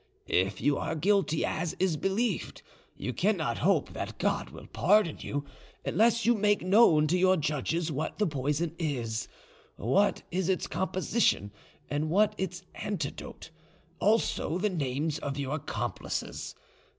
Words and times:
If 0.25 0.59
you 0.61 0.79
are 0.79 0.95
guilty, 0.95 1.45
as 1.45 1.75
is 1.77 1.95
believed, 1.95 2.63
you 2.97 3.13
cannot 3.13 3.59
hope 3.59 3.93
that 3.93 4.17
God 4.17 4.49
will 4.49 4.65
pardon 4.65 5.17
you 5.19 5.45
unless 5.85 6.25
you 6.25 6.33
make 6.33 6.63
known 6.63 7.05
to 7.05 7.15
your 7.19 7.37
judges 7.37 7.91
what 7.91 8.17
the 8.17 8.25
poison 8.25 8.73
is, 8.79 9.27
what 9.75 10.23
is 10.31 10.49
its 10.49 10.65
composition 10.65 11.51
and 11.87 12.09
what 12.09 12.33
its 12.39 12.63
antidote, 12.73 13.51
also 13.99 14.57
the 14.57 14.69
names 14.71 15.19
of 15.19 15.37
your 15.37 15.57
accomplices. 15.57 16.55